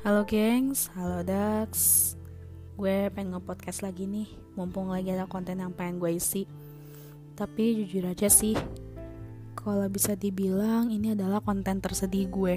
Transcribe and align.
Halo 0.00 0.24
gengs, 0.24 0.88
halo 0.96 1.20
Dax. 1.20 1.68
Gue 2.80 3.12
pengen 3.12 3.36
nge-podcast 3.36 3.84
lagi 3.84 4.08
nih. 4.08 4.32
Mumpung 4.56 4.88
lagi 4.88 5.12
ada 5.12 5.28
konten 5.28 5.60
yang 5.60 5.76
pengen 5.76 6.00
gue 6.00 6.16
isi. 6.16 6.48
Tapi 7.36 7.84
jujur 7.84 8.08
aja 8.08 8.32
sih 8.32 8.56
Kalau 9.52 9.84
bisa 9.92 10.16
dibilang 10.16 10.88
ini 10.88 11.12
adalah 11.12 11.44
konten 11.44 11.84
tersedih 11.84 12.32
gue. 12.32 12.56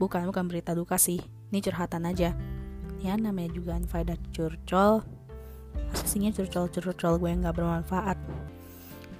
Bukan, 0.00 0.24
bukan 0.32 0.48
berita 0.48 0.72
duka 0.72 0.96
sih. 0.96 1.20
Ini 1.52 1.60
curhatan 1.60 2.08
aja. 2.08 2.32
Ya 3.04 3.12
namanya 3.20 3.52
juga 3.52 3.76
unfaedah 3.76 4.16
curcol. 4.32 5.04
Aslinya 5.92 6.32
curcol-curcol 6.32 7.20
gue 7.20 7.44
gak 7.44 7.60
bermanfaat. 7.60 8.16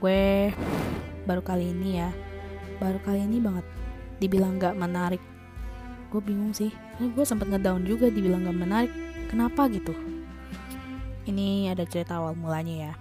Gue 0.00 0.48
baru 1.28 1.44
kali 1.44 1.76
ini 1.76 2.00
ya. 2.00 2.08
Baru 2.80 2.96
kali 3.04 3.20
ini 3.20 3.36
banget. 3.36 3.68
Dibilang 4.16 4.56
gak 4.56 4.80
menarik 4.80 5.33
gue 6.14 6.22
bingung 6.22 6.54
sih. 6.54 6.70
Nah, 7.02 7.10
gue 7.10 7.24
sempet 7.26 7.50
ngedown 7.50 7.82
juga 7.82 8.06
dibilang 8.06 8.46
gak 8.46 8.54
menarik. 8.54 8.92
Kenapa 9.26 9.66
gitu? 9.66 9.90
Ini 11.26 11.74
ada 11.74 11.82
cerita 11.82 12.22
awal 12.22 12.38
mulanya 12.38 12.74
ya. 12.86 12.94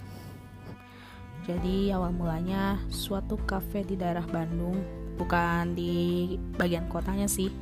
Jadi 1.46 1.94
awal 1.94 2.10
mulanya 2.10 2.82
suatu 2.90 3.38
cafe 3.46 3.86
di 3.86 3.94
daerah 3.94 4.26
Bandung 4.26 4.82
bukan 5.22 5.78
di 5.78 6.34
bagian 6.58 6.90
kotanya 6.90 7.30
sih. 7.30 7.54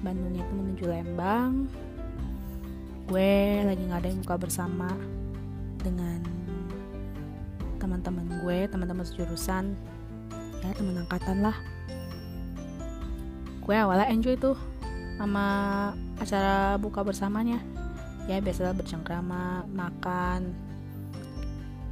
Bandungnya 0.00 0.40
itu 0.40 0.52
menuju 0.56 0.84
Lembang. 0.88 1.68
Gue 3.12 3.60
lagi 3.68 3.84
ngadain 3.92 4.24
buka 4.24 4.40
bersama 4.40 4.88
dengan 5.84 6.24
teman-teman 7.76 8.40
gue 8.40 8.72
teman-teman 8.72 9.04
sejurusan. 9.04 9.76
Ya 10.64 10.72
teman 10.72 11.04
angkatan 11.04 11.44
lah 11.44 11.58
gue 13.62 13.76
awalnya 13.78 14.10
enjoy 14.10 14.34
tuh 14.38 14.58
sama 15.16 15.46
acara 16.18 16.76
buka 16.82 17.06
bersamanya. 17.06 17.62
Ya 18.26 18.38
biasalah 18.38 18.74
bercengkrama 18.74 19.66
makan. 19.70 20.54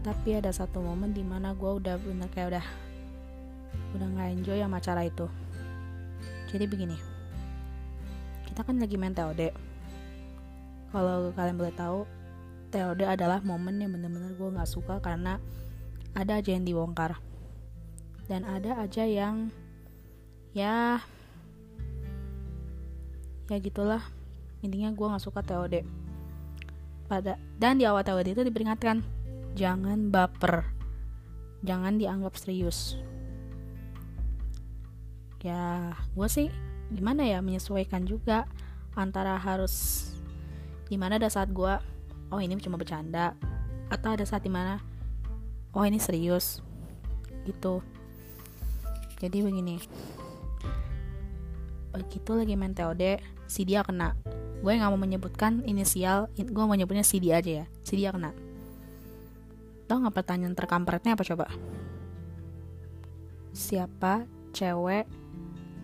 Tapi 0.03 0.39
ada 0.39 0.51
satu 0.51 0.83
momen 0.83 1.15
di 1.15 1.23
mana 1.23 1.55
gue 1.55 1.71
udah 1.71 1.95
bener 2.01 2.31
kayak 2.35 2.59
udah 2.59 2.67
udah 3.99 4.07
nggak 4.07 4.29
enjoy 4.39 4.59
sama 4.59 4.79
acara 4.83 5.03
itu. 5.07 5.27
Jadi 6.51 6.67
begini 6.67 7.21
kita 8.51 8.67
kan 8.67 8.83
lagi 8.83 8.99
main 8.99 9.15
TOD 9.15 9.55
kalau 10.91 11.31
kalian 11.39 11.55
boleh 11.55 11.71
tahu 11.79 12.03
TOD 12.75 13.07
adalah 13.07 13.39
momen 13.47 13.79
yang 13.79 13.95
bener-bener 13.95 14.35
gue 14.35 14.49
nggak 14.51 14.67
suka 14.67 14.99
karena 14.99 15.39
ada 16.19 16.43
aja 16.43 16.51
yang 16.51 16.67
dibongkar. 16.67 17.19
Dan 18.27 18.43
ada 18.43 18.79
aja 18.83 19.07
yang 19.07 19.55
ya 20.51 20.99
ya 23.51 23.59
gitulah. 23.59 24.01
Intinya 24.63 24.95
gue 24.95 25.07
nggak 25.11 25.25
suka 25.27 25.43
TOD 25.43 25.83
pada 27.11 27.35
dan 27.59 27.83
di 27.83 27.85
awal 27.85 28.07
TOD 28.07 28.39
itu 28.39 28.43
diperingatkan 28.47 29.03
jangan 29.59 30.15
baper. 30.15 30.63
Jangan 31.67 31.99
dianggap 31.99 32.39
serius. 32.39 32.95
Ya 35.43 35.93
gue 36.15 36.29
sih 36.31 36.49
gimana 36.95 37.27
ya 37.27 37.43
menyesuaikan 37.43 38.07
juga 38.07 38.47
antara 38.95 39.35
harus 39.37 40.07
di 40.87 40.95
mana 40.95 41.19
ada 41.19 41.31
saat 41.31 41.51
gue 41.51 41.75
oh 42.31 42.41
ini 42.43 42.59
cuma 42.63 42.79
bercanda 42.79 43.35
atau 43.91 44.15
ada 44.15 44.23
saat 44.23 44.47
di 44.47 44.53
mana 44.53 44.79
oh 45.75 45.83
ini 45.83 45.99
serius. 45.99 46.63
Gitu. 47.43 47.83
Jadi 49.19 49.43
begini 49.43 49.77
begitu 51.91 52.39
lagi 52.39 52.55
main 52.55 52.75
TOD 52.75 53.19
si 53.51 53.67
dia 53.67 53.83
kena. 53.83 54.15
Gue 54.63 54.77
nggak 54.77 54.91
mau 54.93 55.01
menyebutkan 55.01 55.65
inisial 55.67 56.31
gue 56.37 56.65
mau 56.65 56.77
nyebutnya 56.77 57.03
si 57.03 57.19
dia 57.19 57.43
aja 57.43 57.65
ya 57.65 57.67
si 57.83 57.99
dia 57.99 58.15
kena. 58.15 58.31
Tau 59.91 59.99
nggak 59.99 60.15
pertanyaan 60.15 60.55
terkampretnya 60.55 61.19
apa 61.19 61.25
coba? 61.27 61.47
Siapa 63.51 64.23
cewek 64.55 65.11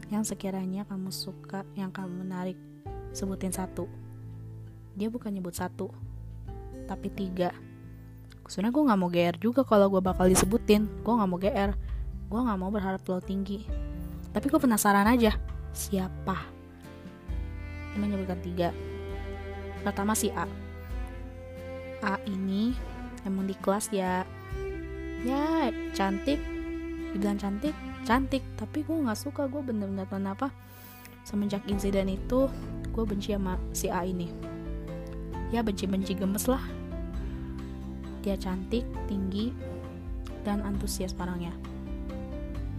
yang 0.07 0.23
sekiranya 0.23 0.87
kamu 0.87 1.11
suka 1.11 1.67
yang 1.75 1.91
kamu 1.91 2.23
menarik? 2.23 2.59
Sebutin 3.11 3.51
satu. 3.51 3.91
Dia 4.95 5.11
bukan 5.11 5.35
nyebut 5.35 5.59
satu 5.59 5.91
tapi 6.87 7.11
tiga. 7.11 7.51
Sebenarnya 8.47 8.75
gue 8.79 8.87
nggak 8.87 9.01
mau 9.03 9.11
gr 9.11 9.35
juga 9.43 9.67
kalau 9.67 9.91
gue 9.91 9.99
bakal 9.99 10.31
disebutin. 10.31 10.87
Gue 11.03 11.15
nggak 11.19 11.31
mau 11.31 11.41
gr 11.43 11.71
gue 12.27 12.41
nggak 12.43 12.59
mau 12.59 12.71
berharap 12.71 13.03
lo 13.11 13.19
tinggi. 13.19 13.67
Tapi 14.31 14.47
gue 14.47 14.61
penasaran 14.61 15.09
aja 15.11 15.56
siapa? 15.77 16.49
Menyebutkan 17.95 18.41
tiga. 18.41 18.73
Pertama 19.85 20.17
si 20.17 20.33
A. 20.33 20.49
A 22.01 22.17
ini 22.25 22.73
emang 23.29 23.45
di 23.45 23.55
kelas 23.61 23.93
ya. 23.93 24.25
Ya 25.23 25.71
cantik. 25.93 26.41
Dibilang 27.13 27.37
cantik 27.37 27.77
cantik. 28.09 28.43
Tapi 28.57 28.83
gue 28.83 28.97
nggak 28.97 29.21
suka. 29.21 29.45
Gue 29.47 29.61
bener-bener 29.61 30.09
kenapa. 30.09 30.49
Semenjak 31.23 31.63
insiden 31.69 32.09
itu 32.09 32.49
gue 32.91 33.05
benci 33.05 33.37
sama 33.37 33.61
si 33.77 33.93
A 33.93 34.03
ini. 34.03 34.33
Ya 35.53 35.63
benci-benci 35.63 36.17
gemes 36.17 36.49
lah. 36.49 36.65
Dia 38.25 38.35
cantik 38.35 38.83
tinggi 39.07 39.55
dan 40.43 40.63
antusias 40.67 41.15
parangnya 41.15 41.55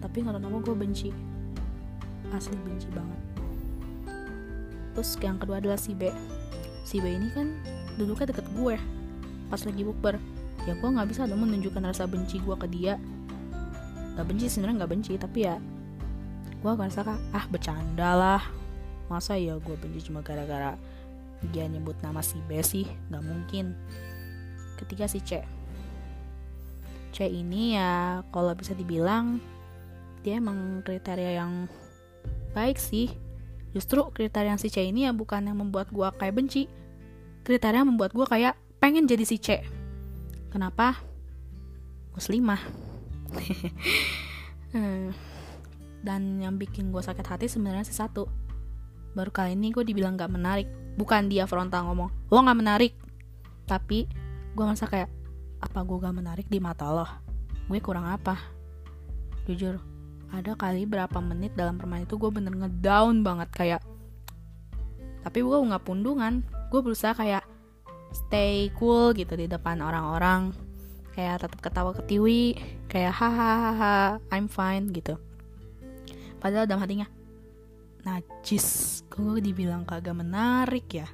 tapi 0.07 0.23
nggak 0.23 0.39
tahu 0.39 0.57
gue 0.63 0.75
benci 0.87 1.09
asli 2.35 2.57
benci 2.63 2.87
banget. 2.91 3.19
Terus 4.97 5.13
yang 5.21 5.37
kedua 5.37 5.61
adalah 5.61 5.77
si 5.77 5.93
B. 5.93 6.09
Si 6.81 6.97
B 6.97 7.05
ini 7.13 7.29
kan 7.31 7.53
duduknya 8.01 8.33
deket 8.33 8.47
gue. 8.57 8.75
Pas 9.47 9.61
lagi 9.61 9.81
bukber. 9.85 10.17
Ya 10.65 10.73
gue 10.73 10.89
nggak 10.89 11.07
bisa 11.13 11.29
dong 11.29 11.45
menunjukkan 11.45 11.85
rasa 11.85 12.09
benci 12.09 12.41
gue 12.41 12.55
ke 12.57 12.67
dia. 12.67 12.97
Gak 14.17 14.25
benci 14.25 14.49
sebenarnya 14.49 14.83
nggak 14.83 14.91
benci. 14.97 15.13
Tapi 15.15 15.39
ya 15.45 15.55
gue 16.57 16.71
ngerasa 16.73 17.05
ah 17.07 17.45
bercanda 17.47 18.17
lah. 18.17 18.43
Masa 19.07 19.37
ya 19.37 19.55
gue 19.61 19.75
benci 19.77 20.09
cuma 20.09 20.25
gara-gara 20.25 20.73
dia 21.53 21.69
nyebut 21.69 21.95
nama 22.01 22.25
si 22.25 22.41
B 22.49 22.59
sih? 22.65 22.89
Nggak 23.13 23.23
mungkin. 23.23 23.65
Ketiga 24.81 25.05
si 25.05 25.21
C. 25.21 25.45
C 27.13 27.17
ini 27.29 27.77
ya 27.77 28.25
kalau 28.33 28.57
bisa 28.57 28.73
dibilang 28.73 29.37
dia 30.25 30.41
emang 30.41 30.81
kriteria 30.83 31.39
yang 31.39 31.69
baik 32.55 32.79
sih 32.79 33.11
Justru 33.77 34.09
kriteria 34.09 34.57
si 34.57 34.73
C 34.73 34.89
ini 34.89 35.05
ya 35.05 35.13
bukan 35.13 35.45
yang 35.45 35.61
membuat 35.61 35.93
gue 35.93 36.09
kayak 36.17 36.33
benci. 36.33 36.65
Kriteria 37.45 37.85
yang 37.85 37.93
membuat 37.93 38.17
gue 38.17 38.25
kayak 38.25 38.57
pengen 38.81 39.05
jadi 39.05 39.21
si 39.21 39.37
C. 39.37 39.61
Kenapa? 40.49 40.97
Muslimah. 42.17 42.57
Hmm. 44.73 45.13
Dan 46.07 46.41
yang 46.41 46.57
bikin 46.57 46.89
gue 46.89 47.03
sakit 47.05 47.21
hati 47.21 47.45
sebenarnya 47.45 47.85
si 47.85 47.93
satu. 47.93 48.25
Baru 49.13 49.29
kali 49.29 49.53
ini 49.53 49.69
gue 49.69 49.85
dibilang 49.85 50.17
gak 50.17 50.33
menarik. 50.33 50.65
Bukan 50.97 51.29
dia 51.29 51.45
frontal 51.45 51.85
ngomong, 51.85 52.09
lo 52.33 52.39
gak 52.41 52.57
menarik. 52.57 52.93
Tapi 53.69 54.09
gue 54.57 54.63
merasa 54.65 54.89
kayak, 54.89 55.09
apa 55.61 55.79
gue 55.85 55.97
gak 56.01 56.15
menarik 56.17 56.47
di 56.49 56.57
mata 56.57 56.89
lo? 56.89 57.05
Gue 57.69 57.77
kurang 57.77 58.09
apa? 58.09 58.41
Jujur, 59.45 59.77
ada 60.31 60.53
kali 60.59 60.83
berapa 60.83 61.17
menit 61.23 61.55
dalam 61.55 61.79
permainan 61.79 62.07
itu 62.07 62.19
gue 62.19 62.31
bener 62.31 62.51
ngedown 62.51 63.23
banget 63.23 63.49
kayak 63.55 63.81
tapi 65.27 65.43
gue 65.43 65.57
nggak 65.59 65.83
pundungan. 65.83 66.39
Gue 66.71 66.79
berusaha 66.79 67.11
kayak 67.11 67.43
stay 68.15 68.71
cool 68.79 69.11
gitu 69.11 69.35
di 69.35 69.51
depan 69.51 69.83
orang-orang 69.83 70.55
kayak 71.11 71.43
tetap 71.43 71.59
ketawa 71.59 71.91
ketiwi 71.91 72.55
kayak 72.87 73.11
hahaha 73.11 74.23
I'm 74.31 74.47
fine 74.47 74.87
gitu. 74.95 75.19
Padahal 76.39 76.63
dalam 76.63 76.79
hatinya 76.79 77.11
najis. 78.07 79.03
Gue 79.11 79.43
dibilang 79.43 79.83
kagak 79.83 80.15
menarik 80.15 80.87
ya? 80.95 81.07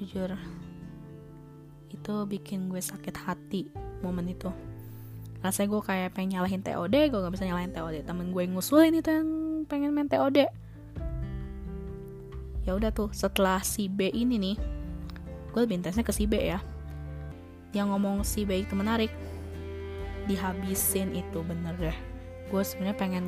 Jujur 0.00 0.32
itu 1.92 2.14
bikin 2.28 2.68
gue 2.72 2.80
sakit 2.80 3.16
hati 3.28 3.68
momen 4.00 4.28
itu 4.28 4.48
rasanya 5.44 5.68
gue 5.68 5.82
kayak 5.84 6.08
pengen 6.16 6.40
nyalahin 6.40 6.64
TOD 6.64 7.12
gue 7.12 7.20
gak 7.20 7.34
bisa 7.36 7.44
nyalahin 7.44 7.76
TOD 7.76 8.00
temen 8.08 8.32
gue 8.32 8.42
ngusulin 8.48 8.96
itu 8.96 9.08
yang 9.12 9.28
pengen 9.68 9.92
main 9.92 10.08
TOD 10.08 10.48
ya 12.64 12.72
udah 12.72 12.88
tuh 12.96 13.12
setelah 13.12 13.60
si 13.60 13.92
B 13.92 14.08
ini 14.08 14.40
nih 14.40 14.56
gue 15.54 15.62
lebih 15.62 15.78
intensnya 15.78 16.02
ke 16.02 16.10
si 16.10 16.26
B 16.26 16.34
ya. 16.42 16.58
Yang 17.70 17.86
ngomong 17.94 18.26
si 18.26 18.42
B 18.42 18.66
itu 18.66 18.74
menarik. 18.74 19.14
Dihabisin 20.26 21.14
itu 21.14 21.46
bener 21.46 21.78
deh. 21.78 21.98
Gue 22.50 22.66
sebenarnya 22.66 22.98
pengen 22.98 23.24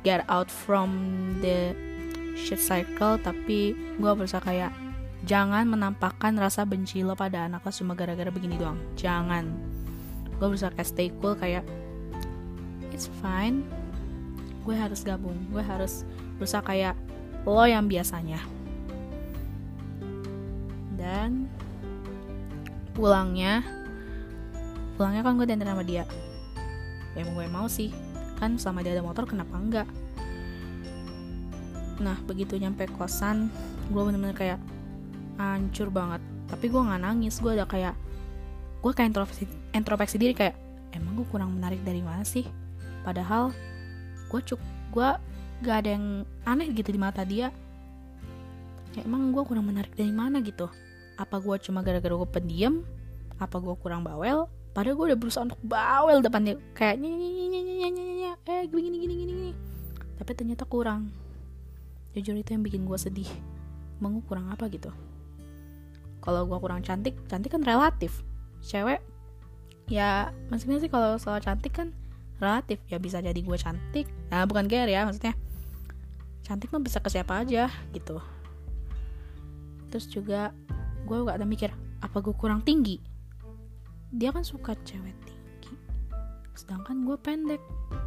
get 0.00 0.24
out 0.32 0.48
from 0.48 0.96
the 1.44 1.76
shit 2.32 2.58
cycle 2.58 3.20
tapi 3.20 3.76
gue 3.76 4.12
berusaha 4.16 4.40
kayak 4.40 4.72
jangan 5.28 5.68
menampakkan 5.68 6.34
rasa 6.36 6.64
benci 6.64 7.04
lo 7.04 7.12
pada 7.12 7.44
anak 7.48 7.64
lo 7.64 7.70
cuma 7.70 7.92
gara-gara 7.92 8.32
begini 8.32 8.56
doang. 8.56 8.80
Jangan 8.96 9.44
gue 10.44 10.52
berusaha 10.52 10.76
kayak 10.76 10.84
stay 10.92 11.08
cool 11.24 11.32
kayak 11.32 11.64
it's 12.92 13.08
fine. 13.24 13.64
Gue 14.60 14.76
harus 14.76 15.00
gabung 15.00 15.40
gue 15.48 15.64
harus 15.64 16.04
berusaha 16.36 16.60
kayak 16.60 16.92
lo 17.48 17.64
yang 17.64 17.88
biasanya. 17.88 18.44
Dan 21.00 21.48
pulangnya 22.92 23.64
pulangnya 25.00 25.24
kan 25.24 25.32
gue 25.40 25.46
diantar 25.48 25.72
sama 25.72 25.80
dia. 25.80 26.04
Ya 27.16 27.24
emang 27.24 27.40
gue 27.40 27.48
mau 27.48 27.64
sih. 27.64 27.88
Kan 28.36 28.60
selama 28.60 28.84
dia 28.84 28.92
ada 28.92 29.00
motor 29.00 29.24
kenapa 29.24 29.56
enggak? 29.56 29.88
Nah 32.04 32.20
begitu 32.28 32.60
nyampe 32.60 32.84
kosan 33.00 33.48
gue 33.88 34.02
bener-bener 34.04 34.36
kayak 34.36 34.60
hancur 35.40 35.88
banget. 35.88 36.20
Tapi 36.52 36.68
gue 36.68 36.84
nggak 36.84 37.00
nangis 37.00 37.40
gue 37.40 37.56
ada 37.56 37.64
kayak 37.64 37.96
gue 38.84 38.92
kayak 38.92 39.16
introspeksi, 39.16 39.48
introspeksi 39.72 40.16
diri 40.20 40.36
kayak 40.36 40.52
emang 40.92 41.16
gue 41.16 41.24
kurang 41.32 41.56
menarik 41.56 41.80
dari 41.80 42.04
mana 42.04 42.20
sih? 42.20 42.44
Padahal 43.00 43.48
gue 44.28 44.40
cuk 44.44 44.60
gue 44.92 45.08
gak 45.64 45.76
ada 45.80 45.96
yang 45.96 46.28
aneh 46.44 46.68
gitu 46.76 46.92
di 46.92 47.00
mata 47.00 47.24
dia. 47.24 47.48
Ya 48.92 49.00
emang 49.08 49.32
gue 49.32 49.40
kurang 49.48 49.72
menarik 49.72 49.96
dari 49.96 50.12
mana 50.12 50.44
gitu? 50.44 50.68
Apa 51.16 51.40
gue 51.40 51.56
cuma 51.64 51.80
gara-gara 51.80 52.12
gue 52.12 52.28
pendiam? 52.28 52.84
Apa 53.40 53.56
gue 53.56 53.72
kurang 53.80 54.04
bawel? 54.04 54.52
Padahal 54.76 55.00
gue 55.00 55.06
udah 55.16 55.18
berusaha 55.18 55.48
untuk 55.48 55.64
bawel 55.64 56.20
depan 56.20 56.44
dia. 56.44 56.56
Kayak 56.76 57.00
nyanyi 57.00 57.32
eh 58.44 58.68
gini 58.68 59.00
gini 59.00 59.14
gini 59.16 59.24
gini 59.24 59.52
tapi 60.20 60.30
ternyata 60.36 60.68
kurang. 60.68 61.08
Jujur 62.12 62.36
itu 62.36 62.52
yang 62.52 62.60
bikin 62.60 62.84
gue 62.84 62.98
sedih. 63.00 63.30
Emang 63.96 64.20
kurang 64.28 64.52
apa 64.52 64.68
gitu? 64.68 64.92
Kalau 66.20 66.44
gue 66.44 66.58
kurang 66.60 66.84
cantik 66.84 67.16
cantik 67.26 67.56
kan 67.56 67.64
relatif 67.64 68.20
cewek 68.64 69.00
ya 69.92 70.32
maksudnya 70.48 70.80
sih 70.80 70.88
kalau 70.88 71.20
soal 71.20 71.38
cantik 71.44 71.76
kan 71.76 71.92
relatif. 72.40 72.80
Ya 72.90 72.98
bisa 72.98 73.22
jadi 73.22 73.36
gue 73.36 73.58
cantik. 73.60 74.08
Nah 74.32 74.44
bukan 74.48 74.66
care 74.66 74.90
ya 74.90 75.06
maksudnya 75.06 75.36
cantik 76.44 76.72
mah 76.72 76.82
bisa 76.82 77.00
ke 77.00 77.08
siapa 77.12 77.44
aja 77.44 77.70
gitu. 77.92 78.18
Terus 79.92 80.10
juga 80.10 80.50
gue 81.04 81.16
gak 81.20 81.38
ada 81.38 81.46
mikir 81.46 81.70
apa 82.00 82.18
gue 82.24 82.34
kurang 82.34 82.64
tinggi? 82.64 82.98
Dia 84.10 84.32
kan 84.32 84.42
suka 84.42 84.74
cewek 84.82 85.14
tinggi 85.22 85.34
sedangkan 86.54 87.02
gue 87.02 87.18
pendek 87.18 87.58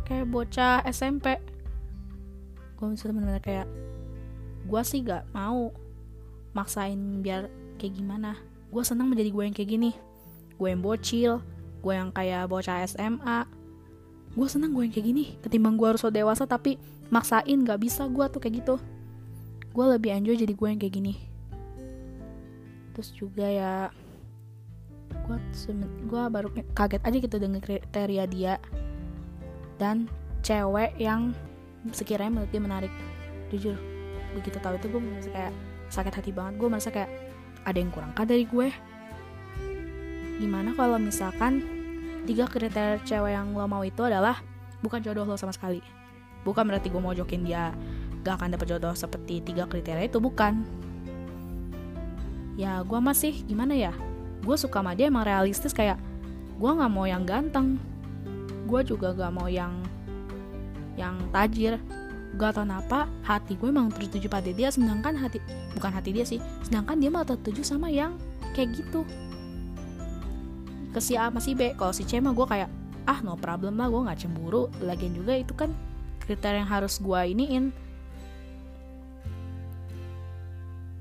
kayak 0.08 0.32
bocah 0.32 0.80
SMP 0.88 1.36
gue 2.80 2.88
misalnya 2.88 3.14
bener-bener 3.20 3.44
kayak 3.44 3.68
gue 4.68 4.82
sih 4.88 5.04
gak 5.04 5.28
mau 5.36 5.74
maksain 6.56 7.22
biar 7.22 7.48
kayak 7.78 7.94
gimana. 8.02 8.34
Gue 8.74 8.82
senang 8.82 9.14
menjadi 9.14 9.30
gue 9.30 9.44
yang 9.46 9.56
kayak 9.56 9.70
gini 9.70 9.92
gue 10.58 10.68
yang 10.68 10.82
bocil 10.82 11.42
gue 11.86 11.94
yang 11.94 12.10
kayak 12.10 12.50
bocah 12.50 12.84
SMA 12.90 13.46
gue 14.38 14.48
senang 14.50 14.74
gue 14.74 14.84
yang 14.86 14.94
kayak 14.94 15.08
gini 15.08 15.26
ketimbang 15.42 15.78
gue 15.78 15.88
harus 15.90 16.02
so 16.02 16.10
dewasa 16.10 16.46
tapi 16.46 16.78
maksain 17.10 17.64
gak 17.64 17.80
bisa 17.80 18.06
gue 18.08 18.26
tuh 18.28 18.40
kayak 18.44 18.56
gitu. 18.64 18.76
Gue 19.72 19.86
lebih 19.94 20.12
enjoy 20.12 20.36
jadi 20.36 20.54
gue 20.54 20.68
yang 20.68 20.80
kayak 20.82 20.96
gini. 20.96 21.14
Terus 22.98 23.10
juga 23.14 23.46
ya 23.46 23.74
gue 25.28 25.38
gue 26.08 26.24
baru 26.32 26.48
kaget 26.76 27.02
aja 27.04 27.18
gitu 27.20 27.38
dengan 27.40 27.60
kriteria 27.60 28.24
dia 28.28 28.54
dan 29.78 30.08
cewek 30.44 30.96
yang 30.98 31.32
sekiranya 31.94 32.42
menurut 32.42 32.52
dia 32.52 32.62
menarik. 32.64 32.94
Jujur 33.54 33.78
begitu 34.36 34.60
tahu 34.60 34.76
itu 34.78 34.88
gue 34.92 35.02
merasa 35.02 35.30
kayak 35.32 35.54
sakit 35.94 36.14
hati 36.14 36.32
banget. 36.34 36.54
Gue 36.60 36.68
merasa 36.68 36.90
kayak 36.92 37.12
ada 37.64 37.78
yang 37.78 37.92
kurang 37.94 38.12
kah 38.16 38.28
dari 38.28 38.44
gue 38.44 38.68
gimana 40.38 40.74
kalau 40.78 41.02
misalkan 41.02 41.66
tiga 42.30 42.46
kriteria 42.46 43.02
cewek 43.08 43.34
yang 43.34 43.56
lo 43.56 43.66
mau 43.66 43.82
itu 43.82 44.04
adalah 44.04 44.38
bukan 44.84 45.02
jodoh 45.02 45.26
lo 45.26 45.40
sama 45.40 45.56
sekali. 45.56 45.82
Bukan 46.46 46.64
berarti 46.68 46.92
gue 46.92 47.02
mau 47.02 47.16
jokin 47.16 47.48
dia 47.48 47.74
gak 48.22 48.44
akan 48.44 48.54
dapet 48.54 48.68
jodoh 48.76 48.94
seperti 48.94 49.42
tiga 49.42 49.66
kriteria 49.66 50.06
itu 50.06 50.20
bukan. 50.22 50.62
Ya 52.60 52.84
gue 52.84 53.00
masih 53.00 53.46
gimana 53.48 53.74
ya 53.74 53.94
gue 54.46 54.56
suka 54.56 54.80
sama 54.80 54.96
dia 54.96 55.10
emang 55.10 55.28
realistis 55.28 55.74
kayak 55.74 56.00
gue 56.58 56.72
nggak 56.72 56.92
mau 56.92 57.08
yang 57.10 57.26
ganteng. 57.26 57.82
Gue 58.68 58.84
juga 58.84 59.16
gak 59.16 59.32
mau 59.32 59.48
yang 59.48 59.80
yang 61.00 61.16
tajir. 61.32 61.80
Gak 62.38 62.54
tau 62.54 62.68
kenapa 62.68 63.10
hati 63.26 63.58
gue 63.58 63.72
emang 63.72 63.90
tertuju 63.90 64.30
pada 64.30 64.52
dia 64.52 64.70
sedangkan 64.70 65.18
hati 65.18 65.42
bukan 65.74 65.90
hati 65.90 66.14
dia 66.14 66.22
sih 66.22 66.38
sedangkan 66.62 67.02
dia 67.02 67.10
malah 67.10 67.34
tertuju 67.34 67.66
sama 67.66 67.90
yang 67.90 68.14
kayak 68.54 68.78
gitu 68.78 69.02
ke 70.98 71.00
si 71.06 71.14
A 71.14 71.30
sama 71.30 71.38
si 71.38 71.54
B. 71.54 71.78
Kalau 71.78 71.94
si 71.94 72.02
C 72.02 72.18
mah 72.18 72.34
gue 72.34 72.48
kayak 72.50 72.74
ah 73.06 73.22
no 73.22 73.38
problem 73.38 73.78
lah 73.78 73.86
gue 73.86 74.02
nggak 74.02 74.18
cemburu. 74.26 74.66
Lagian 74.82 75.14
juga 75.14 75.38
itu 75.38 75.54
kan 75.54 75.70
kriteria 76.26 76.66
yang 76.66 76.70
harus 76.74 76.98
gue 76.98 77.20
iniin. 77.38 77.70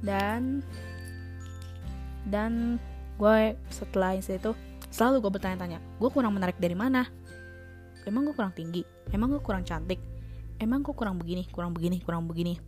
Dan 0.05 0.61
dan 2.29 2.77
gue 3.17 3.57
setelah 3.73 4.13
itu 4.13 4.53
selalu 4.93 5.25
gue 5.25 5.33
bertanya-tanya 5.41 5.81
gue 5.81 6.11
kurang 6.13 6.37
menarik 6.37 6.61
dari 6.61 6.77
mana? 6.77 7.09
Emang 8.05 8.29
gue 8.29 8.37
kurang 8.37 8.53
tinggi? 8.53 8.85
Emang 9.09 9.33
gue 9.33 9.41
kurang 9.41 9.65
cantik? 9.65 9.99
Emang 10.61 10.85
kok 10.85 10.93
kurang 10.93 11.17
begini 11.17 11.49
kurang 11.49 11.73
begini 11.73 12.05
kurang 12.05 12.29
begini? 12.29 12.61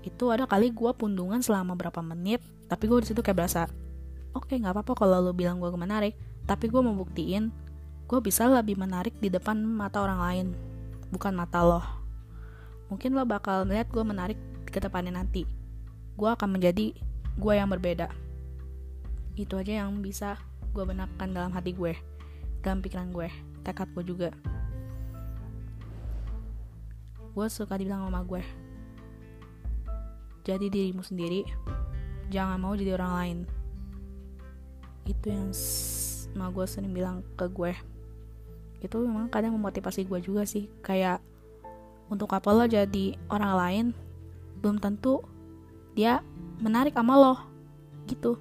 Itu 0.00 0.32
ada 0.32 0.48
kali 0.48 0.72
gue 0.72 0.90
pundungan 0.96 1.44
selama 1.44 1.76
berapa 1.76 2.00
menit 2.00 2.40
tapi 2.72 2.88
gue 2.88 3.04
di 3.04 3.12
situ 3.12 3.20
kayak 3.20 3.36
berasa 3.36 3.68
oke 4.36 4.48
okay, 4.48 4.56
nggak 4.60 4.76
apa-apa 4.76 4.92
kalau 4.94 5.18
lo 5.24 5.32
bilang 5.32 5.58
gue 5.58 5.68
menarik 5.72 6.14
tapi 6.48 6.72
gue 6.72 6.80
mau 6.80 6.96
buktiin 6.96 7.52
gue 8.08 8.20
bisa 8.24 8.48
lebih 8.48 8.80
menarik 8.80 9.12
di 9.20 9.28
depan 9.28 9.60
mata 9.60 10.00
orang 10.00 10.20
lain 10.24 10.46
bukan 11.12 11.36
mata 11.36 11.60
lo. 11.60 11.84
Mungkin 12.88 13.12
lo 13.12 13.28
bakal 13.28 13.68
melihat 13.68 13.92
gue 13.92 14.00
menarik 14.00 14.40
ke 14.64 14.80
depannya 14.80 15.20
nanti. 15.20 15.44
Gue 16.16 16.32
akan 16.32 16.56
menjadi 16.56 16.96
gue 17.36 17.52
yang 17.52 17.68
berbeda. 17.68 18.08
Itu 19.36 19.60
aja 19.60 19.84
yang 19.84 20.00
bisa 20.00 20.40
gue 20.72 20.84
benarkan 20.88 21.36
dalam 21.36 21.52
hati 21.52 21.76
gue 21.76 21.92
dalam 22.64 22.80
pikiran 22.80 23.12
gue 23.12 23.28
tekad 23.60 23.92
gue 23.92 24.04
juga. 24.08 24.30
Gue 27.36 27.46
suka 27.52 27.76
dibilang 27.76 28.08
sama 28.08 28.24
gue 28.24 28.40
jadi 30.48 30.72
dirimu 30.72 31.04
sendiri 31.04 31.44
jangan 32.32 32.56
mau 32.56 32.72
jadi 32.72 32.96
orang 32.96 33.12
lain. 33.20 33.38
Itu 35.04 35.28
yang 35.28 35.52
sama 36.32 36.52
gue 36.52 36.66
sering 36.68 36.92
bilang 36.92 37.24
ke 37.34 37.46
gue. 37.50 37.72
Itu 38.82 39.02
memang 39.02 39.28
kadang 39.28 39.54
memotivasi 39.58 40.06
gue 40.06 40.20
juga 40.22 40.46
sih 40.46 40.70
kayak 40.82 41.20
untuk 42.08 42.32
apa 42.32 42.48
lo 42.54 42.64
jadi 42.64 43.18
orang 43.28 43.52
lain 43.52 43.86
belum 44.64 44.80
tentu 44.80 45.20
dia 45.92 46.24
menarik 46.62 46.94
sama 46.94 47.14
lo 47.18 47.34
gitu. 48.06 48.38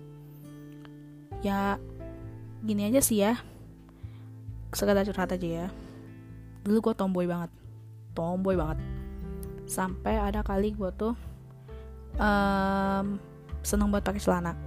Ya 1.41 1.77
gini 2.63 2.87
aja 2.89 3.01
sih 3.01 3.21
ya. 3.21 3.39
Sekedar 4.73 5.07
curhat 5.07 5.33
aja 5.33 5.47
ya. 5.47 5.67
Dulu 6.67 6.91
gue 6.91 6.93
tomboy 6.93 7.25
banget 7.25 7.51
tomboy 8.17 8.57
banget. 8.57 8.81
Sampai 9.69 10.17
ada 10.17 10.41
kali 10.41 10.73
gue 10.73 10.89
tuh 10.97 11.13
um, 12.17 13.21
seneng 13.61 13.93
buat 13.93 14.01
pakai 14.01 14.17
celana. 14.17 14.57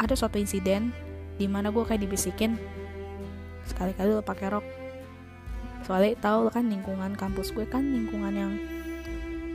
Ada 0.00 0.16
suatu 0.16 0.40
insiden 0.40 0.96
di 1.38 1.46
mana 1.46 1.70
gue 1.70 1.86
kayak 1.86 2.02
dibisikin 2.02 2.58
sekali-kali 3.64 4.10
lo 4.10 4.20
pakai 4.26 4.50
rok. 4.50 4.66
Soalnya 5.86 6.18
tau 6.18 6.50
kan 6.50 6.66
lingkungan 6.66 7.14
kampus 7.14 7.54
gue 7.54 7.64
kan 7.64 7.86
lingkungan 7.86 8.34
yang 8.34 8.52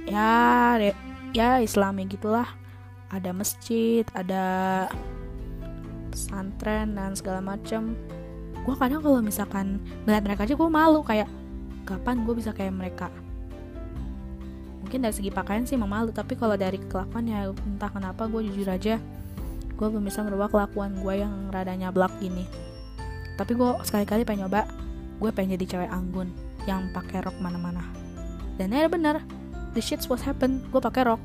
ya 0.07 0.79
ya 1.35 1.59
islami 1.59 2.07
gitulah. 2.07 2.47
Ada 3.11 3.35
masjid 3.35 4.07
ada 4.15 4.87
pesantren 6.09 6.95
dan 6.95 7.13
segala 7.13 7.43
macem. 7.43 7.99
Gue 8.63 8.75
kadang 8.79 9.03
kalau 9.03 9.19
misalkan 9.19 9.83
melihat 10.07 10.23
mereka 10.23 10.47
aja 10.47 10.55
gue 10.55 10.69
malu 10.71 11.03
kayak 11.03 11.27
kapan 11.83 12.23
gue 12.23 12.33
bisa 12.33 12.55
kayak 12.55 12.73
mereka? 12.73 13.11
Mungkin 14.87 15.03
dari 15.03 15.13
segi 15.13 15.29
pakaian 15.33 15.67
sih 15.67 15.75
memalu 15.75 16.15
tapi 16.15 16.39
kalau 16.39 16.55
dari 16.55 16.79
kelakuan 16.79 17.27
ya 17.27 17.51
entah 17.51 17.91
kenapa 17.91 18.29
gue 18.29 18.45
jujur 18.47 18.71
aja 18.71 19.01
gue 19.83 19.91
belum 19.91 20.07
bisa 20.07 20.23
merubah 20.23 20.47
kelakuan 20.47 20.95
gue 21.03 21.19
yang 21.19 21.51
rada 21.51 21.75
nyablak 21.75 22.15
gini. 22.23 22.47
Tapi 23.35 23.51
gue 23.51 23.67
sekali-kali 23.83 24.23
pengen 24.23 24.47
nyoba 24.47 24.63
gue 25.19 25.27
pengen 25.35 25.59
jadi 25.59 25.75
cewek 25.75 25.91
anggun 25.91 26.31
yang 26.63 26.87
pakai 26.95 27.19
rok 27.19 27.35
mana-mana. 27.43 27.83
Dan 28.55 28.71
ya 28.71 28.87
bener 28.87 29.19
the 29.75 29.83
shit's 29.83 30.07
what 30.07 30.23
happen 30.23 30.63
gue 30.71 30.79
pakai 30.79 31.03
rok. 31.03 31.19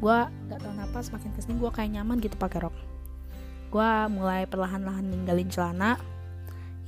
Gue 0.00 0.16
gak 0.48 0.64
tau 0.64 0.72
kenapa 0.72 1.04
semakin 1.04 1.28
ke 1.36 1.40
sini 1.44 1.60
gue 1.60 1.68
kayak 1.68 1.92
nyaman 1.92 2.24
gitu 2.24 2.40
pakai 2.40 2.64
rok. 2.64 2.76
Gue 3.68 3.90
mulai 4.08 4.48
perlahan-lahan 4.48 5.04
ninggalin 5.04 5.52
celana. 5.52 6.00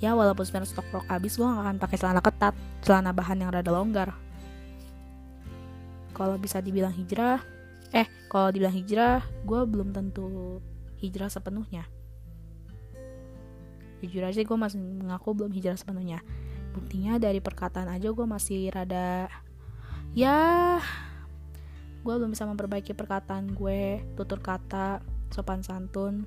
Ya 0.00 0.16
walaupun 0.16 0.48
sebenarnya 0.48 0.72
stok 0.72 0.88
rok 0.96 1.04
habis 1.12 1.36
gue 1.36 1.44
gak 1.44 1.60
akan 1.60 1.76
pakai 1.76 1.96
celana 2.00 2.24
ketat 2.24 2.56
celana 2.80 3.12
bahan 3.12 3.36
yang 3.36 3.52
rada 3.52 3.68
longgar. 3.68 4.16
Kalau 6.16 6.40
bisa 6.40 6.64
dibilang 6.64 6.96
hijrah 6.96 7.52
eh 7.94 8.10
kalau 8.26 8.50
dibilang 8.50 8.74
hijrah 8.74 9.22
gue 9.46 9.60
belum 9.70 9.94
tentu 9.94 10.58
hijrah 10.98 11.30
sepenuhnya. 11.30 11.86
Jujur 14.02 14.26
aja 14.26 14.42
gue 14.42 14.58
masih 14.58 14.82
mengaku 14.82 15.32
belum 15.32 15.54
hijrah 15.54 15.78
sepenuhnya. 15.78 16.18
Buktinya 16.74 17.22
dari 17.22 17.38
perkataan 17.38 17.86
aja 17.86 18.10
gue 18.10 18.26
masih 18.26 18.74
rada 18.74 19.30
ya 20.14 20.78
gue 22.04 22.14
belum 22.14 22.36
bisa 22.36 22.44
memperbaiki 22.44 22.92
perkataan 22.92 23.54
gue 23.54 24.02
tutur 24.18 24.42
kata 24.42 24.98
sopan 25.30 25.62
santun. 25.62 26.26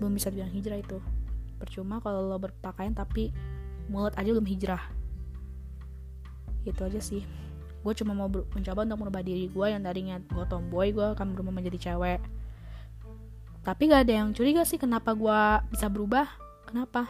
Belum 0.00 0.16
bisa 0.16 0.32
dibilang 0.32 0.50
hijrah 0.50 0.80
itu. 0.80 0.98
Percuma 1.60 2.00
kalau 2.00 2.24
lo 2.24 2.40
berpakaian 2.40 2.96
tapi 2.96 3.30
mulut 3.92 4.16
aja 4.16 4.32
belum 4.32 4.48
hijrah. 4.48 4.80
Itu 6.64 6.88
aja 6.88 6.98
sih 7.04 7.20
gue 7.82 7.92
cuma 7.98 8.14
mau 8.14 8.30
mencoba 8.30 8.86
untuk 8.86 8.98
merubah 9.02 9.22
diri 9.26 9.50
gue 9.50 9.66
yang 9.66 9.82
tadinya 9.82 10.22
gue 10.22 10.44
tomboy 10.46 10.94
gue 10.94 11.06
akan 11.18 11.34
berubah 11.34 11.50
menjadi 11.50 11.90
cewek. 11.90 12.22
Tapi 13.62 13.82
gak 13.90 14.10
ada 14.10 14.14
yang 14.22 14.34
curiga 14.34 14.66
sih 14.66 14.78
kenapa 14.78 15.14
gue 15.14 15.40
bisa 15.70 15.86
berubah. 15.86 16.26
Kenapa? 16.66 17.06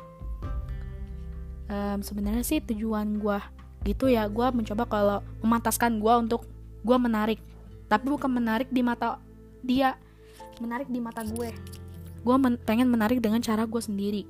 Um, 1.73 2.05
sebenarnya 2.05 2.45
sih 2.45 2.61
tujuan 2.61 3.21
gue 3.21 3.39
gitu 3.89 4.09
ya. 4.09 4.29
Gue 4.29 4.49
mencoba 4.53 4.85
kalau 4.85 5.19
memantaskan 5.41 5.97
gue 6.01 6.15
untuk 6.21 6.45
gue 6.85 6.97
menarik. 7.01 7.41
Tapi 7.89 8.05
bukan 8.09 8.29
menarik 8.29 8.69
di 8.69 8.85
mata 8.85 9.17
dia 9.65 9.97
menarik 10.61 10.89
di 10.93 11.01
mata 11.01 11.25
gue. 11.25 11.53
Gue 12.23 12.37
men 12.37 12.61
pengen 12.61 12.89
menarik 12.93 13.19
dengan 13.21 13.41
cara 13.41 13.65
gue 13.65 13.81
sendiri. 13.81 14.23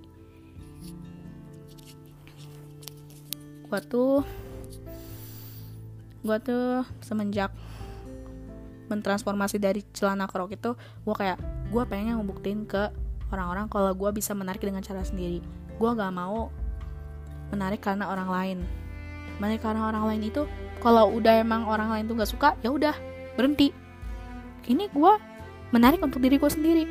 Gue 3.66 3.80
tuh 3.88 4.22
gue 6.22 6.36
tuh 6.38 6.86
semenjak 7.02 7.50
mentransformasi 8.86 9.58
dari 9.58 9.82
celana 9.90 10.28
krok 10.30 10.54
itu 10.54 10.76
gue 10.78 11.14
kayak 11.16 11.38
gue 11.72 11.82
pengen 11.88 12.20
ngebuktiin 12.20 12.68
ke 12.68 12.92
orang-orang 13.32 13.66
kalau 13.72 13.90
gue 13.96 14.10
bisa 14.12 14.36
menarik 14.36 14.60
dengan 14.60 14.84
cara 14.84 15.00
sendiri. 15.00 15.40
Gue 15.80 15.90
gak 15.96 16.12
mau 16.12 16.52
menarik 17.48 17.80
karena 17.80 18.12
orang 18.12 18.28
lain. 18.28 18.58
Menarik 19.40 19.64
karena 19.64 19.88
orang 19.88 20.04
lain 20.12 20.28
itu 20.28 20.44
kalau 20.84 21.08
udah 21.16 21.40
emang 21.40 21.64
orang 21.64 21.88
lain 21.88 22.04
tuh 22.04 22.14
gak 22.20 22.30
suka 22.30 22.48
ya 22.60 22.68
udah 22.68 22.92
berhenti. 23.34 23.72
Ini 24.68 24.92
gue 24.92 25.12
menarik 25.72 26.04
untuk 26.04 26.20
diri 26.20 26.36
gue 26.36 26.50
sendiri. 26.52 26.84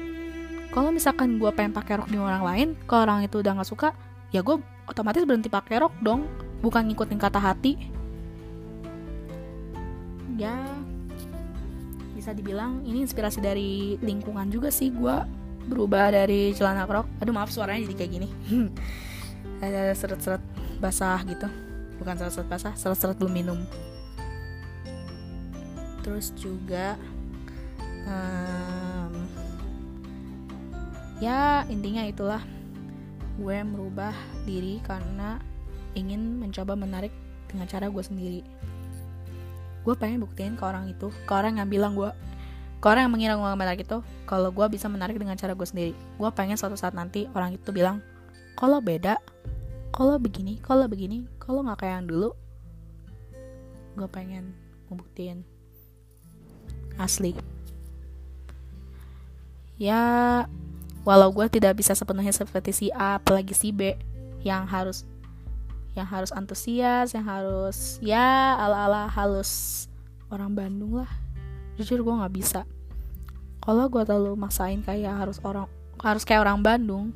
Kalau 0.74 0.90
misalkan 0.90 1.38
gue 1.38 1.52
pengen 1.54 1.78
pakai 1.78 2.02
rok 2.02 2.10
di 2.10 2.18
orang 2.18 2.42
lain 2.42 2.68
kalau 2.90 3.06
orang 3.06 3.22
itu 3.22 3.40
udah 3.40 3.54
gak 3.62 3.70
suka 3.70 3.90
ya 4.34 4.42
gue 4.42 4.58
otomatis 4.90 5.22
berhenti 5.24 5.48
pakai 5.48 5.86
rok 5.86 5.94
dong. 6.02 6.26
Bukan 6.66 6.90
ngikutin 6.90 7.22
kata 7.22 7.38
hati 7.38 8.01
ya 10.42 10.58
bisa 12.18 12.34
dibilang 12.34 12.82
ini 12.82 13.06
inspirasi 13.06 13.38
dari 13.42 14.02
lingkungan 14.02 14.50
juga 14.50 14.74
sih 14.74 14.90
gue 14.90 15.16
berubah 15.70 16.10
dari 16.10 16.54
celana 16.58 16.90
krok. 16.90 17.06
Aduh 17.22 17.34
maaf 17.34 17.54
suaranya 17.54 17.86
jadi 17.86 17.96
kayak 17.98 18.12
gini. 18.18 18.28
Ada 19.66 19.94
seret-seret 19.94 20.42
basah 20.82 21.22
gitu. 21.30 21.46
Bukan 22.02 22.18
seret-seret 22.18 22.50
basah 22.50 22.74
seret-seret 22.74 23.18
belum 23.22 23.34
minum. 23.34 23.60
Terus 26.02 26.34
juga 26.34 26.98
um, 28.10 29.14
ya 31.22 31.66
intinya 31.70 32.02
itulah. 32.06 32.42
Gue 33.38 33.62
merubah 33.66 34.14
diri 34.46 34.82
karena 34.86 35.38
ingin 35.94 36.42
mencoba 36.42 36.74
menarik 36.74 37.14
dengan 37.50 37.66
cara 37.66 37.90
gue 37.90 38.04
sendiri 38.04 38.42
gue 39.82 39.96
pengen 39.98 40.22
buktiin 40.22 40.54
ke 40.58 40.64
orang 40.64 40.90
itu 40.90 41.10
ke 41.26 41.32
orang 41.34 41.58
yang 41.58 41.70
bilang 41.70 41.98
gue 41.98 42.10
ke 42.82 42.86
orang 42.90 43.06
yang 43.06 43.14
mengira 43.14 43.34
gue 43.38 43.50
menarik 43.54 43.82
itu 43.86 44.02
kalau 44.26 44.50
gue 44.50 44.66
bisa 44.74 44.90
menarik 44.90 45.14
dengan 45.14 45.38
cara 45.38 45.54
gue 45.54 45.68
sendiri. 45.70 45.94
Gue 46.18 46.30
pengen 46.34 46.58
suatu 46.58 46.74
saat 46.74 46.98
nanti 46.98 47.30
orang 47.38 47.54
itu 47.54 47.70
bilang 47.70 48.02
kalau 48.58 48.82
beda 48.82 49.22
kalau 49.94 50.18
begini 50.18 50.58
kalau 50.66 50.90
begini 50.90 51.30
kalau 51.38 51.62
nggak 51.62 51.86
kayak 51.86 52.02
yang 52.02 52.08
dulu. 52.10 52.30
Gue 53.94 54.10
pengen 54.10 54.58
ngebuktiin 54.90 55.46
asli. 56.98 57.38
Ya 59.78 60.02
walau 61.06 61.30
gue 61.30 61.46
tidak 61.54 61.78
bisa 61.78 61.94
sepenuhnya 61.94 62.34
seperti 62.34 62.74
si 62.74 62.86
A 62.98 63.22
apalagi 63.22 63.54
si 63.54 63.70
B 63.70 63.94
yang 64.42 64.66
harus 64.66 65.06
yang 65.92 66.08
harus 66.08 66.32
antusias 66.32 67.12
yang 67.12 67.28
harus 67.28 68.00
ya 68.00 68.56
ala 68.56 68.88
ala 68.88 69.02
halus 69.12 69.86
orang 70.32 70.56
Bandung 70.56 71.04
lah. 71.04 71.12
Jujur 71.76 72.00
gue 72.04 72.14
nggak 72.16 72.34
bisa. 72.36 72.62
Kalau 73.62 73.92
gue 73.92 74.04
terlalu 74.08 74.34
maksain 74.40 74.80
kayak 74.82 75.20
harus 75.20 75.38
orang 75.44 75.68
harus 76.00 76.24
kayak 76.24 76.48
orang 76.48 76.64
Bandung 76.64 77.14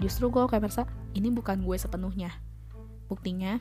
justru 0.00 0.32
gue 0.32 0.42
kayak 0.48 0.64
merasa 0.64 0.88
ini 1.12 1.28
bukan 1.28 1.60
gue 1.60 1.76
sepenuhnya. 1.76 2.32
Buktinya 3.06 3.60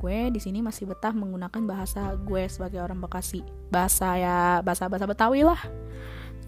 gue 0.00 0.32
di 0.32 0.40
sini 0.40 0.64
masih 0.64 0.88
betah 0.88 1.12
menggunakan 1.12 1.60
bahasa 1.68 2.16
gue 2.16 2.48
sebagai 2.48 2.80
orang 2.80 3.04
Bekasi. 3.04 3.44
Bahasa 3.68 4.16
ya 4.16 4.64
bahasa 4.64 4.88
bahasa 4.88 5.04
Betawi 5.04 5.44
lah. 5.44 5.60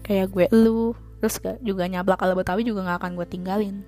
Kayak 0.01 0.33
gue 0.33 0.45
lu 0.57 0.97
terus 1.21 1.37
juga 1.61 1.85
nyablak 1.85 2.17
kalau 2.17 2.33
Betawi 2.33 2.65
juga 2.65 2.81
nggak 2.81 2.99
akan 2.99 3.11
gue 3.13 3.27
tinggalin 3.29 3.85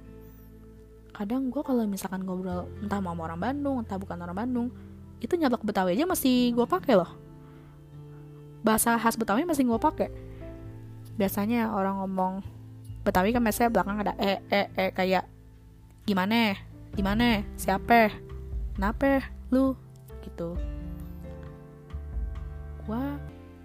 kadang 1.16 1.48
gue 1.48 1.64
kalau 1.64 1.88
misalkan 1.88 2.28
ngobrol 2.28 2.68
entah 2.84 3.00
mau 3.00 3.16
orang 3.16 3.40
Bandung 3.40 3.80
entah 3.80 3.96
bukan 3.96 4.20
orang 4.20 4.36
Bandung 4.36 4.68
itu 5.24 5.34
nyablak 5.40 5.64
Betawi 5.64 5.96
aja 5.96 6.04
masih 6.04 6.52
gue 6.52 6.68
pakai 6.68 7.00
loh. 7.00 7.10
Bahasa 8.62 9.00
khas 9.00 9.16
Betawi 9.16 9.48
masih 9.48 9.64
gue 9.64 9.80
pakai. 9.80 10.12
Biasanya 11.16 11.72
orang 11.72 12.04
ngomong 12.04 12.44
Betawi 13.08 13.32
kan 13.32 13.40
biasanya 13.40 13.72
belakang 13.72 13.98
ada 14.04 14.14
e 14.20 14.44
e 14.52 14.62
e 14.76 14.86
kayak 14.92 15.24
gimana 16.04 16.60
gimana 16.94 17.42
siapa? 17.56 18.12
Kenapa? 18.76 19.24
Lu? 19.50 19.78
Gitu. 20.20 20.58
Gua 22.86 23.18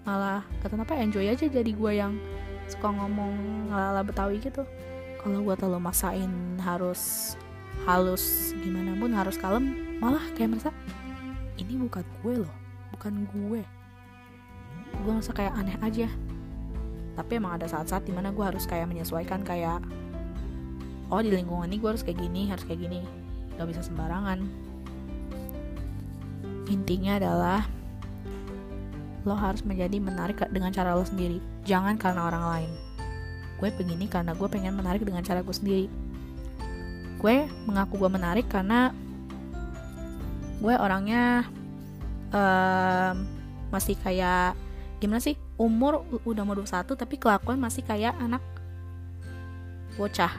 malah 0.07 0.47
kata 0.65 0.81
apa 0.81 0.97
enjoy 0.97 1.29
aja 1.29 1.45
jadi 1.45 1.71
gue 1.71 1.93
yang 1.93 2.17
suka 2.71 2.89
ngomong 2.89 3.69
ala 3.69 4.01
betawi 4.01 4.41
gitu 4.41 4.65
kalau 5.21 5.45
gue 5.45 5.55
terlalu 5.61 5.85
masain 5.85 6.33
harus 6.65 7.37
halus 7.85 8.57
gimana 8.65 8.97
pun 8.97 9.13
harus 9.13 9.37
kalem 9.37 9.97
malah 10.01 10.25
kayak 10.33 10.57
merasa 10.57 10.73
ini 11.61 11.77
bukan 11.77 12.05
gue 12.25 12.35
loh 12.45 12.55
bukan 13.01 13.25
gue. 13.33 13.63
Gue 15.01 15.13
merasa 15.17 15.33
kayak 15.33 15.57
aneh 15.57 15.77
aja. 15.81 16.09
Tapi 17.17 17.41
emang 17.41 17.57
ada 17.57 17.65
saat-saat 17.65 18.05
di 18.05 18.13
mana 18.13 18.29
gue 18.29 18.45
harus 18.45 18.69
kayak 18.69 18.93
menyesuaikan 18.93 19.41
kayak 19.41 19.81
oh 21.09 21.21
di 21.25 21.33
lingkungan 21.33 21.73
ini 21.73 21.81
gue 21.81 21.91
harus 21.91 22.05
kayak 22.05 22.21
gini 22.21 22.53
harus 22.53 22.65
kayak 22.69 22.85
gini. 22.85 23.01
Gak 23.57 23.73
bisa 23.73 23.81
sembarangan. 23.81 24.45
Intinya 26.69 27.17
adalah 27.17 27.61
lo 29.25 29.37
harus 29.37 29.65
menjadi 29.65 30.01
menarik 30.01 30.41
dengan 30.49 30.73
cara 30.73 30.97
lo 30.97 31.05
sendiri 31.05 31.45
jangan 31.69 32.01
karena 32.01 32.25
orang 32.33 32.45
lain 32.57 32.71
gue 33.61 33.69
begini 33.77 34.09
karena 34.09 34.33
gue 34.33 34.49
pengen 34.49 34.73
menarik 34.73 35.05
dengan 35.05 35.21
cara 35.21 35.45
gue 35.45 35.53
sendiri. 35.53 35.87
Gue 37.21 37.45
mengaku 37.69 38.01
gue 38.01 38.11
menarik 38.11 38.49
karena 38.49 38.97
gue 40.65 40.75
orangnya 40.77 41.45
um, 42.33 43.15
masih 43.69 44.01
kayak 44.01 44.57
gimana 45.01 45.21
sih 45.21 45.37
umur 45.57 46.05
udah 46.25 46.45
mau 46.45 46.57
21 46.57 46.97
tapi 46.97 47.21
kelakuan 47.21 47.61
masih 47.61 47.85
kayak 47.85 48.17
anak 48.17 48.41
bocah. 50.01 50.33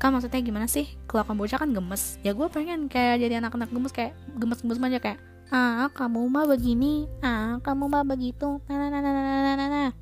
Kan 0.00 0.16
maksudnya 0.16 0.40
gimana 0.40 0.64
sih? 0.64 0.88
Kelakuan 1.04 1.36
bocah 1.36 1.60
kan 1.60 1.76
gemes. 1.76 2.16
Ya 2.24 2.32
gue 2.32 2.48
pengen 2.48 2.88
kayak 2.88 3.20
jadi 3.20 3.44
anak-anak 3.44 3.68
gemes 3.68 3.92
kayak 3.92 4.16
gemes-gemes 4.40 4.80
aja 4.80 4.98
kayak 4.98 5.20
ah 5.52 5.92
kamu 5.92 6.32
mah 6.32 6.48
begini 6.48 7.04
ah 7.20 7.60
kamu 7.60 7.84
mah 7.92 8.08
begitu 8.08 8.56
nah 8.72 8.76
nah 8.80 8.88
nah 8.88 9.04
nah 9.04 9.12
nah 9.12 9.52
nah 9.52 9.68
nah 9.68 10.01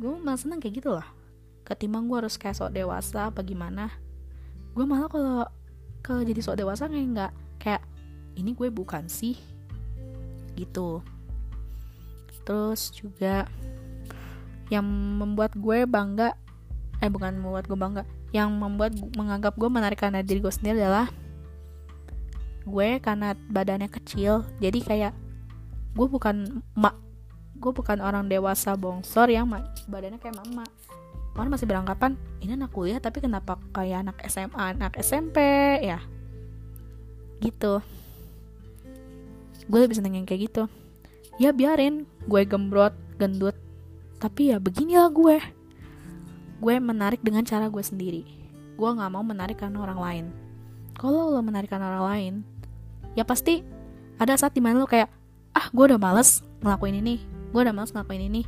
gue 0.00 0.12
malah 0.22 0.40
seneng 0.40 0.60
kayak 0.62 0.80
gitu 0.80 0.92
lah 0.94 1.08
ketimbang 1.62 2.10
gue 2.10 2.18
harus 2.18 2.36
kayak 2.36 2.58
sok 2.58 2.74
dewasa 2.74 3.30
apa 3.30 3.40
gimana. 3.46 3.90
Gue 4.74 4.84
malah 4.84 5.08
kalau 5.08 5.46
kalau 6.02 6.22
jadi 6.26 6.40
sok 6.42 6.58
dewasa 6.58 6.90
kayak 6.90 7.06
nggak 7.14 7.32
kayak 7.62 7.82
ini 8.36 8.52
gue 8.52 8.68
bukan 8.68 9.06
sih. 9.06 9.38
Gitu. 10.58 11.00
Terus 12.42 12.90
juga 12.92 13.46
yang 14.68 14.84
membuat 15.20 15.54
gue 15.54 15.84
bangga 15.86 16.34
eh 17.02 17.10
bukan 17.10 17.38
membuat 17.38 17.66
gue 17.66 17.78
bangga 17.78 18.02
yang 18.32 18.48
membuat 18.56 18.96
menganggap 19.14 19.54
gue 19.58 19.68
menarik 19.68 20.00
karena 20.00 20.24
diri 20.24 20.40
gue 20.40 20.52
sendiri 20.52 20.80
adalah 20.80 21.10
gue 22.66 22.88
karena 22.98 23.38
badannya 23.48 23.88
kecil. 23.88 24.42
Jadi 24.58 24.82
kayak 24.82 25.14
gue 25.94 26.06
bukan 26.08 26.64
mak 26.74 26.96
gue 27.62 27.70
bukan 27.70 28.02
orang 28.02 28.26
dewasa 28.26 28.74
bongsor 28.74 29.30
yang 29.30 29.46
badannya 29.86 30.18
kayak 30.18 30.34
mama. 30.42 30.66
Orang 31.38 31.54
masih 31.54 31.70
beranggapan 31.70 32.18
ini 32.42 32.58
anak 32.58 32.74
kuliah 32.74 32.98
tapi 32.98 33.22
kenapa 33.22 33.56
kayak 33.70 34.02
anak 34.02 34.18
SMA 34.26 34.62
anak 34.74 34.98
SMP 34.98 35.38
ya. 35.78 36.02
Gitu. 37.38 37.78
Gue 39.70 39.78
lebih 39.78 39.94
seneng 39.94 40.18
yang 40.18 40.26
kayak 40.26 40.50
gitu. 40.50 40.66
Ya 41.38 41.54
biarin 41.54 42.04
gue 42.26 42.42
gembrot 42.42 42.92
gendut 43.16 43.54
tapi 44.18 44.50
ya 44.50 44.58
beginilah 44.58 45.08
gue. 45.14 45.38
Gue 46.58 46.74
menarik 46.82 47.22
dengan 47.22 47.46
cara 47.46 47.70
gue 47.70 47.84
sendiri. 47.86 48.26
Gue 48.74 48.90
nggak 48.90 49.10
mau 49.14 49.22
menarik 49.22 49.62
karena 49.62 49.78
orang 49.78 50.00
lain. 50.02 50.24
Kalau 50.98 51.30
lo 51.30 51.40
menarik 51.40 51.70
karena 51.70 51.94
orang 51.94 52.06
lain 52.10 52.34
ya 53.14 53.22
pasti 53.22 53.64
ada 54.16 54.36
saat 54.36 54.52
di 54.56 54.60
mana 54.60 54.80
lo 54.80 54.88
kayak 54.88 55.08
ah 55.52 55.66
gue 55.68 55.84
udah 55.84 56.00
males 56.00 56.40
ngelakuin 56.64 57.00
ini 57.04 57.41
gue 57.52 57.60
udah 57.60 57.76
males 57.76 57.92
ngelakuin 57.92 58.32
ini. 58.32 58.42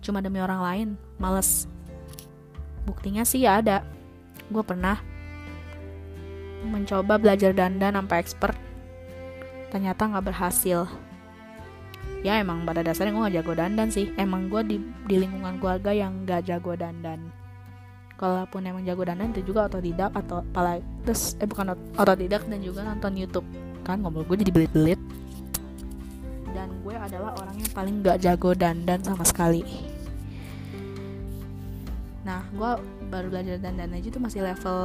Cuma 0.00 0.24
demi 0.24 0.40
orang 0.40 0.60
lain 0.64 0.88
males. 1.20 1.68
Buktinya 2.88 3.22
sih 3.28 3.44
ya 3.44 3.60
ada. 3.60 3.84
Gue 4.48 4.64
pernah 4.64 4.96
mencoba 6.64 7.20
belajar 7.20 7.52
dandan 7.52 7.94
sampai 7.94 8.16
expert. 8.18 8.56
Ternyata 9.68 10.08
nggak 10.08 10.26
berhasil. 10.32 10.88
Ya 12.26 12.40
emang 12.42 12.66
pada 12.66 12.82
dasarnya 12.82 13.14
gue 13.14 13.26
gak 13.30 13.36
jago 13.38 13.52
dandan 13.54 13.88
sih. 13.94 14.10
Emang 14.18 14.50
gue 14.50 14.62
di, 14.66 14.76
di 15.06 15.22
lingkungan 15.22 15.62
keluarga 15.62 15.94
yang 15.94 16.26
gak 16.26 16.50
jago 16.50 16.74
dandan. 16.74 17.30
Kalaupun 18.18 18.66
emang 18.66 18.82
jago 18.82 19.06
dandan 19.06 19.30
itu 19.30 19.54
juga 19.54 19.70
otodidak 19.70 20.10
atau 20.10 20.42
apalagi 20.42 20.82
terus 21.06 21.38
eh 21.38 21.46
bukan 21.46 21.78
otodidak 21.94 22.42
dan 22.50 22.58
juga 22.58 22.82
nonton 22.82 23.14
YouTube. 23.14 23.46
Kan 23.86 24.02
ngomong 24.02 24.26
gue 24.26 24.42
jadi 24.42 24.50
belit-belit 24.50 24.98
adalah 27.08 27.32
orang 27.40 27.56
yang 27.56 27.72
paling 27.72 27.94
gak 28.04 28.20
jago 28.20 28.52
dandan 28.52 29.00
sama 29.00 29.24
sekali. 29.24 29.64
Nah 32.28 32.44
gue 32.52 32.70
baru 33.08 33.32
belajar 33.32 33.56
dandan 33.56 33.96
aja 33.96 34.08
tuh 34.12 34.20
masih 34.20 34.44
level 34.44 34.78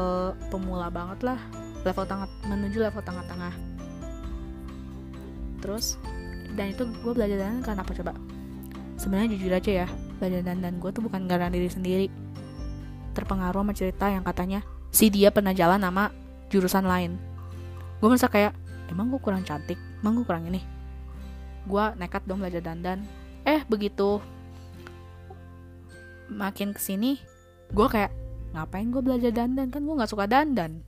pemula 0.48 0.88
banget 0.88 1.20
lah. 1.28 1.40
Level 1.84 2.08
tengah 2.08 2.32
menuju 2.48 2.80
level 2.80 3.04
tengah-tengah. 3.04 3.54
Terus 5.60 6.00
dan 6.56 6.72
itu 6.72 6.88
gue 6.88 7.14
belajar 7.14 7.36
dandan 7.36 7.60
karena 7.60 7.82
apa 7.84 7.92
coba? 7.92 8.14
Sebenarnya 8.96 9.36
jujur 9.36 9.52
aja 9.52 9.72
ya 9.84 9.88
belajar 10.24 10.40
dandan 10.48 10.80
gue 10.80 10.90
tuh 10.96 11.04
bukan 11.04 11.28
karena 11.28 11.52
diri 11.52 11.68
sendiri. 11.68 12.08
Terpengaruh 13.12 13.68
sama 13.68 13.76
cerita 13.76 14.08
yang 14.08 14.24
katanya 14.24 14.64
si 14.96 15.12
dia 15.12 15.28
pernah 15.28 15.52
jalan 15.52 15.84
sama 15.84 16.16
jurusan 16.48 16.88
lain. 16.88 17.20
Gue 18.00 18.08
merasa 18.08 18.32
kayak 18.32 18.56
emang 18.88 19.12
gue 19.12 19.20
kurang 19.20 19.44
cantik? 19.44 19.76
Emang 20.00 20.24
gue 20.24 20.24
kurang 20.24 20.48
ini 20.48 20.73
gue 21.64 21.86
nekat 22.00 22.24
dong 22.28 22.44
belajar 22.44 22.64
dandan. 22.64 23.04
Eh 23.48 23.64
begitu 23.68 24.20
makin 26.32 26.74
ke 26.74 26.80
sini 26.82 27.20
gue 27.72 27.88
kayak 27.88 28.12
ngapain 28.54 28.90
gue 28.92 29.02
belajar 29.02 29.32
dandan? 29.34 29.72
Kan 29.74 29.88
gue 29.88 29.96
nggak 29.96 30.12
suka 30.12 30.30
dandan. 30.30 30.84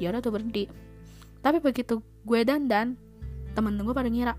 Ya 0.00 0.10
udah 0.10 0.20
tuh 0.24 0.34
berhenti. 0.34 0.66
Tapi 1.42 1.58
begitu 1.62 2.00
gue 2.26 2.40
dandan 2.42 2.98
temen 3.52 3.76
gue 3.76 3.94
pada 3.94 4.08
ngira 4.08 4.34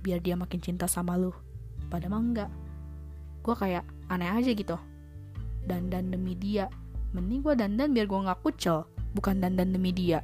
biar 0.00 0.22
dia 0.22 0.38
makin 0.38 0.62
cinta 0.62 0.86
sama 0.86 1.18
lu. 1.18 1.34
Pada 1.90 2.06
mah 2.06 2.22
enggak. 2.22 2.50
Gue 3.42 3.54
kayak 3.54 3.84
aneh 4.08 4.30
aja 4.30 4.50
gitu. 4.54 4.76
Dandan 5.66 6.14
demi 6.14 6.38
dia. 6.38 6.70
Mending 7.14 7.42
gue 7.42 7.54
dandan 7.58 7.90
biar 7.90 8.06
gue 8.06 8.20
nggak 8.26 8.40
kucel 8.42 8.86
bukan 9.14 9.42
dandan 9.42 9.74
demi 9.74 9.90
dia. 9.90 10.22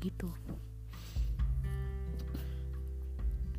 Gitu 0.00 0.30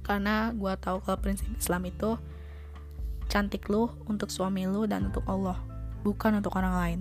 karena 0.08 0.56
gue 0.56 0.72
tahu 0.80 1.04
kalau 1.04 1.20
prinsip 1.20 1.52
Islam 1.60 1.84
itu 1.84 2.16
cantik 3.28 3.68
lu 3.68 3.92
untuk 4.08 4.32
suami 4.32 4.64
lu 4.64 4.88
dan 4.88 5.12
untuk 5.12 5.28
Allah 5.28 5.60
bukan 6.08 6.40
untuk 6.40 6.56
orang 6.56 6.74
lain. 6.80 7.00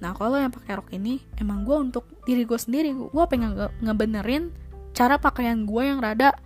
Nah 0.00 0.16
kalau 0.16 0.40
yang 0.40 0.48
pakai 0.48 0.80
rok 0.80 0.88
ini 0.96 1.20
emang 1.36 1.68
gue 1.68 1.76
untuk 1.76 2.08
diri 2.24 2.48
gue 2.48 2.56
sendiri. 2.56 2.96
Gue 2.96 3.24
pengen 3.28 3.52
nge 3.52 3.68
ngebenerin 3.84 4.48
cara 4.96 5.20
pakaian 5.20 5.68
gue 5.68 5.82
yang 5.84 6.00
rada 6.00 6.40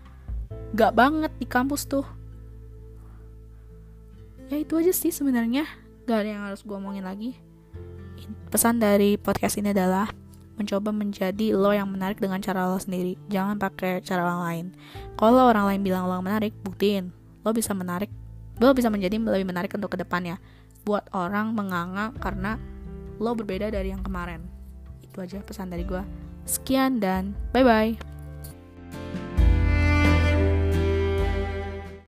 gak 0.74 0.92
banget 0.98 1.30
di 1.38 1.46
kampus 1.46 1.86
tuh. 1.86 2.02
Ya 4.50 4.58
itu 4.58 4.74
aja 4.74 4.90
sih 4.90 5.14
sebenarnya. 5.14 5.70
Gak 6.04 6.26
ada 6.26 6.28
yang 6.34 6.42
harus 6.50 6.66
gue 6.66 6.74
omongin 6.74 7.06
lagi. 7.06 7.38
Pesan 8.50 8.82
dari 8.82 9.14
podcast 9.14 9.54
ini 9.62 9.70
adalah 9.70 10.10
mencoba 10.54 10.94
menjadi 10.94 11.54
lo 11.54 11.74
yang 11.74 11.90
menarik 11.90 12.22
dengan 12.22 12.38
cara 12.38 12.66
lo 12.70 12.78
sendiri. 12.78 13.18
Jangan 13.30 13.58
pakai 13.58 14.02
cara 14.02 14.22
orang 14.22 14.40
lain. 14.46 14.66
Kalau 15.18 15.50
orang 15.50 15.64
lain 15.70 15.80
bilang 15.82 16.06
lo 16.06 16.18
menarik 16.22 16.54
buktiin. 16.62 17.10
Lo 17.42 17.50
bisa 17.50 17.74
menarik 17.74 18.10
lo 18.62 18.70
bisa 18.70 18.86
menjadi 18.86 19.18
lebih 19.18 19.50
menarik 19.50 19.74
untuk 19.74 19.94
ke 19.94 19.98
depannya. 19.98 20.38
Buat 20.86 21.10
orang 21.10 21.56
menganga 21.56 22.14
karena 22.22 22.60
lo 23.18 23.34
berbeda 23.34 23.70
dari 23.74 23.90
yang 23.90 24.02
kemarin. 24.06 24.46
Itu 25.02 25.22
aja 25.22 25.42
pesan 25.42 25.70
dari 25.74 25.82
gue 25.82 26.24
sekian 26.44 27.00
dan 27.00 27.32
bye 27.52 27.64
bye 27.64 27.96